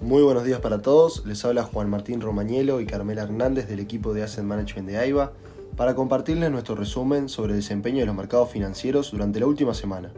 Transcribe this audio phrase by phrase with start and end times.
[0.00, 4.14] Muy buenos días para todos, les habla Juan Martín Romañelo y Carmela Hernández del equipo
[4.14, 5.32] de Asset Management de AIBA
[5.76, 10.12] para compartirles nuestro resumen sobre el desempeño de los mercados financieros durante la última semana.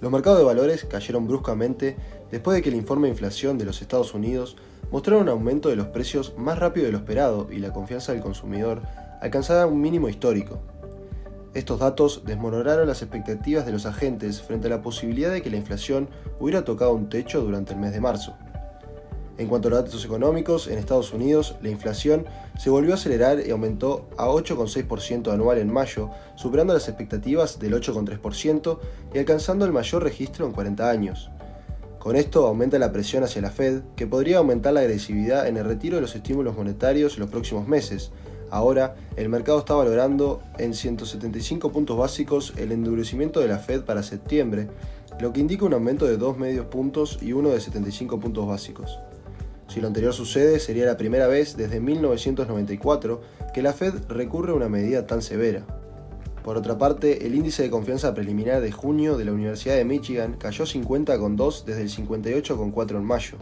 [0.00, 1.98] Los mercados de valores cayeron bruscamente
[2.30, 4.56] después de que el informe de inflación de los Estados Unidos
[4.90, 8.22] mostrara un aumento de los precios más rápido de lo esperado y la confianza del
[8.22, 8.80] consumidor
[9.20, 10.58] alcanzara un mínimo histórico.
[11.52, 15.58] Estos datos desmoronaron las expectativas de los agentes frente a la posibilidad de que la
[15.58, 16.08] inflación
[16.38, 18.34] hubiera tocado un techo durante el mes de marzo.
[19.40, 22.26] En cuanto a los datos económicos, en Estados Unidos la inflación
[22.58, 27.72] se volvió a acelerar y aumentó a 8,6% anual en mayo, superando las expectativas del
[27.72, 28.78] 8,3%
[29.14, 31.30] y alcanzando el mayor registro en 40 años.
[31.98, 35.64] Con esto aumenta la presión hacia la Fed, que podría aumentar la agresividad en el
[35.64, 38.12] retiro de los estímulos monetarios en los próximos meses,
[38.52, 44.02] Ahora, el mercado está valorando en 175 puntos básicos el endurecimiento de la Fed para
[44.02, 44.66] septiembre,
[45.20, 48.98] lo que indica un aumento de 2 medios puntos y uno de 75 puntos básicos.
[49.70, 53.22] Si lo anterior sucede, sería la primera vez desde 1994
[53.54, 55.64] que la Fed recurre a una medida tan severa.
[56.44, 60.36] Por otra parte, el índice de confianza preliminar de junio de la Universidad de Michigan
[60.38, 63.38] cayó 50,2 desde el 58,4 en mayo,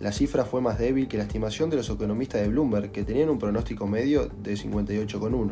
[0.00, 3.28] la cifra fue más débil que la estimación de los economistas de Bloomberg, que tenían
[3.28, 5.50] un pronóstico medio de 58,1.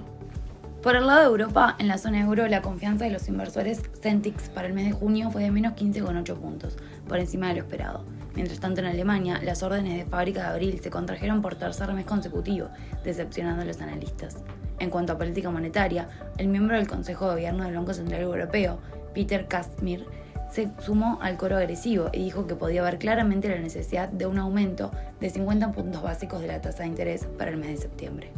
[0.83, 4.49] Por el lado de Europa, en la zona euro, la confianza de los inversores Centix
[4.49, 8.05] para el mes de junio fue de menos 15,8 puntos, por encima de lo esperado.
[8.35, 12.07] Mientras tanto, en Alemania, las órdenes de fábrica de abril se contrajeron por tercer mes
[12.07, 12.69] consecutivo,
[13.05, 14.37] decepcionando a los analistas.
[14.79, 18.79] En cuanto a política monetaria, el miembro del Consejo de Gobierno del Banco Central Europeo,
[19.13, 20.07] Peter Kastmir,
[20.51, 24.39] se sumó al coro agresivo y dijo que podía ver claramente la necesidad de un
[24.39, 28.31] aumento de 50 puntos básicos de la tasa de interés para el mes de septiembre.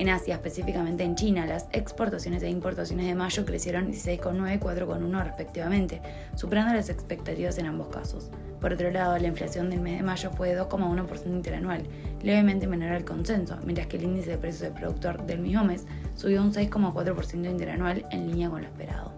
[0.00, 5.24] En Asia, específicamente en China, las exportaciones e importaciones de mayo crecieron 16,9 y 4,1
[5.24, 6.00] respectivamente,
[6.36, 8.30] superando las expectativas en ambos casos.
[8.62, 11.82] Por otro lado, la inflación del mes de mayo fue de 2,1% interanual,
[12.22, 15.84] levemente menor al consenso, mientras que el índice de precios del productor del mismo mes
[16.16, 19.12] subió un 6,4% interanual en línea con lo esperado.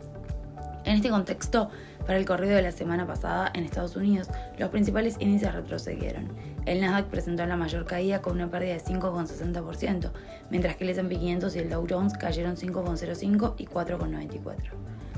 [0.85, 1.71] En este contexto,
[2.07, 6.29] para el corrido de la semana pasada en Estados Unidos, los principales índices retrocedieron.
[6.67, 10.11] El Nasdaq presentó la mayor caída con una pérdida de 5,60%,
[10.51, 14.57] mientras que el S&P 500 y el Dow Jones cayeron 5,05 y 4,94.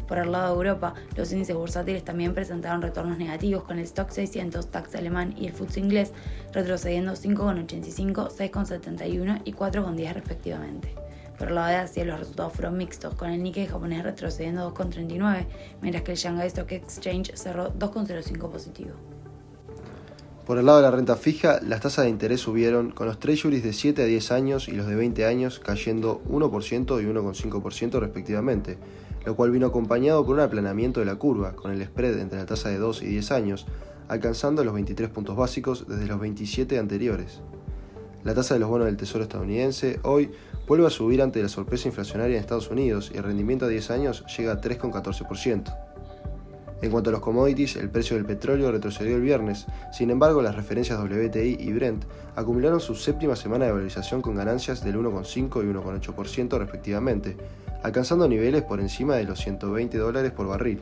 [0.07, 4.11] Por el lado de Europa, los índices bursátiles también presentaron retornos negativos con el Stock
[4.11, 6.13] 600, DAX alemán y el FTSE inglés
[6.53, 11.04] retrocediendo 5,85, 6,71 y 4,10 respectivamente.
[11.39, 15.47] Por el lado de Asia, los resultados fueron mixtos, con el Nikkei japonés retrocediendo 2,39,
[15.83, 18.93] mientras que el Shanghai Stock Exchange cerró 2,05 positivo.
[20.47, 23.65] Por el lado de la renta fija, las tasas de interés subieron, con los treasuries
[23.65, 28.79] de 7 a 10 años y los de 20 años cayendo 1% y 1,5% respectivamente,
[29.25, 32.47] lo cual vino acompañado por un aplanamiento de la curva, con el spread entre la
[32.47, 33.67] tasa de 2 y 10 años,
[34.07, 37.41] alcanzando los 23 puntos básicos desde los 27 anteriores.
[38.23, 40.31] La tasa de los bonos del Tesoro estadounidense hoy
[40.67, 43.91] vuelve a subir ante la sorpresa inflacionaria en Estados Unidos y el rendimiento a 10
[43.91, 45.77] años llega a 3,14%.
[46.83, 50.55] En cuanto a los commodities, el precio del petróleo retrocedió el viernes, sin embargo las
[50.55, 52.05] referencias WTI y Brent
[52.37, 57.39] acumularon su séptima semana de valorización con ganancias del 1,5 y 1,8% respectivamente,
[57.83, 60.81] alcanzando niveles por encima de los 120 dólares por barril.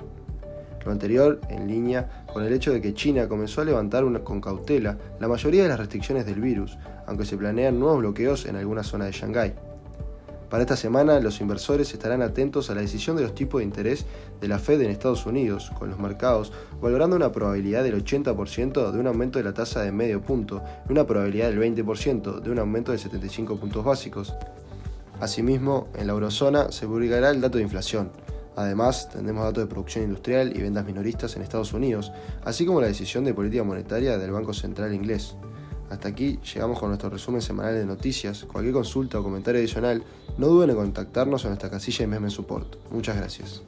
[0.84, 4.98] Lo anterior en línea con el hecho de que China comenzó a levantar con cautela
[5.20, 9.06] la mayoría de las restricciones del virus, aunque se planean nuevos bloqueos en algunas zonas
[9.06, 9.54] de Shanghái.
[10.52, 14.04] Para esta semana, los inversores estarán atentos a la decisión de los tipos de interés
[14.38, 19.00] de la Fed en Estados Unidos, con los mercados valorando una probabilidad del 80% de
[19.00, 22.58] un aumento de la tasa de medio punto y una probabilidad del 20% de un
[22.58, 24.34] aumento de 75 puntos básicos.
[25.20, 28.10] Asimismo, en la eurozona se publicará el dato de inflación.
[28.54, 32.12] Además, tendremos datos de producción industrial y ventas minoristas en Estados Unidos,
[32.44, 35.34] así como la decisión de política monetaria del Banco Central inglés.
[35.92, 38.46] Hasta aquí llegamos con nuestro resumen semanal de noticias.
[38.50, 40.02] Cualquier consulta o comentario adicional,
[40.38, 42.90] no duden en contactarnos en nuestra casilla de Meme Support.
[42.90, 43.62] Muchas gracias.